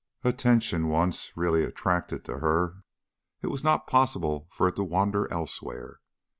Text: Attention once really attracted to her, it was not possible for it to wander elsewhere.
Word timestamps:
Attention 0.23 0.87
once 0.87 1.37
really 1.37 1.63
attracted 1.63 2.25
to 2.25 2.39
her, 2.39 2.77
it 3.43 3.49
was 3.49 3.63
not 3.63 3.85
possible 3.85 4.47
for 4.49 4.67
it 4.67 4.75
to 4.75 4.83
wander 4.83 5.31
elsewhere. 5.31 5.99